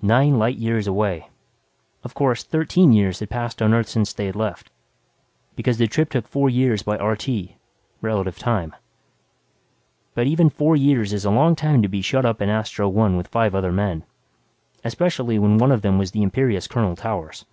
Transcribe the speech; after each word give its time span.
Nine 0.00 0.38
light 0.38 0.56
years 0.56 0.86
away. 0.86 1.28
Of 2.02 2.14
course, 2.14 2.42
thirteen 2.42 2.90
years 2.90 3.18
had 3.20 3.28
passed 3.28 3.60
on 3.60 3.74
Earth 3.74 3.86
since 3.90 4.14
they 4.14 4.24
had 4.24 4.34
left, 4.34 4.70
because 5.56 5.76
the 5.76 5.86
trip 5.86 6.08
took 6.08 6.26
four 6.26 6.48
years 6.48 6.82
by 6.82 6.96
RT 6.96 7.28
relative 8.00 8.38
time. 8.38 8.74
But 10.14 10.26
even 10.26 10.48
four 10.48 10.74
years 10.74 11.12
is 11.12 11.26
a 11.26 11.30
long 11.30 11.54
time 11.54 11.82
to 11.82 11.88
be 11.88 12.00
shut 12.00 12.24
up 12.24 12.40
in 12.40 12.48
Astro 12.48 12.88
One 12.88 13.18
with 13.18 13.28
five 13.28 13.54
other 13.54 13.70
men, 13.70 14.04
especially 14.84 15.38
when 15.38 15.58
one 15.58 15.70
of 15.70 15.82
them 15.82 15.98
was 15.98 16.12
the 16.12 16.22
imperious 16.22 16.66
Colonel 16.66 16.96
Towers. 16.96 17.44